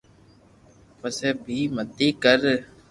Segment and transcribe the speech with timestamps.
[0.99, 2.39] پسي بي متي ڪر